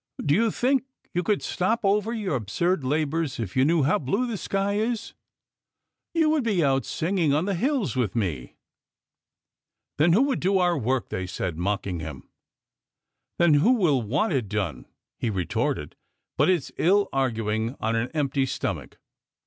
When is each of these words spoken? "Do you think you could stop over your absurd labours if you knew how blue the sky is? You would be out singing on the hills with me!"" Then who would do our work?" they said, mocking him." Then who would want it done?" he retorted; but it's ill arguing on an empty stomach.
"Do 0.25 0.33
you 0.33 0.49
think 0.49 0.83
you 1.13 1.21
could 1.21 1.43
stop 1.43 1.85
over 1.85 2.11
your 2.11 2.33
absurd 2.35 2.83
labours 2.83 3.39
if 3.39 3.55
you 3.55 3.63
knew 3.63 3.83
how 3.83 3.99
blue 3.99 4.25
the 4.25 4.35
sky 4.35 4.77
is? 4.79 5.13
You 6.15 6.31
would 6.31 6.43
be 6.43 6.63
out 6.63 6.85
singing 6.85 7.35
on 7.35 7.45
the 7.45 7.53
hills 7.53 7.95
with 7.95 8.15
me!"" 8.15 8.55
Then 9.99 10.13
who 10.13 10.23
would 10.23 10.39
do 10.39 10.57
our 10.57 10.75
work?" 10.75 11.09
they 11.09 11.27
said, 11.27 11.55
mocking 11.55 11.99
him." 11.99 12.27
Then 13.37 13.53
who 13.53 13.73
would 13.73 13.97
want 14.05 14.33
it 14.33 14.49
done?" 14.49 14.87
he 15.19 15.29
retorted; 15.29 15.95
but 16.35 16.49
it's 16.49 16.71
ill 16.77 17.07
arguing 17.13 17.75
on 17.79 17.95
an 17.95 18.09
empty 18.15 18.47
stomach. 18.47 18.97